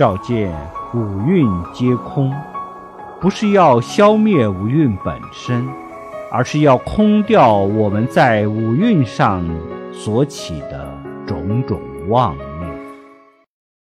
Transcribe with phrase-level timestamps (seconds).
[0.00, 0.50] 照见
[0.94, 2.34] 五蕴皆空。
[3.20, 5.68] 不是要消灭五蕴本身
[6.32, 9.44] 而是要空掉我们在五蕴上
[9.92, 10.90] 所起的
[11.26, 11.78] 种种
[12.08, 12.34] 妄